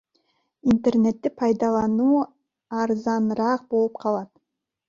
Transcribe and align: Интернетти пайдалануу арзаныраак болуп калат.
Интернетти 0.75 1.31
пайдалануу 1.41 2.17
арзаныраак 2.81 3.69
болуп 3.75 4.01
калат. 4.07 4.35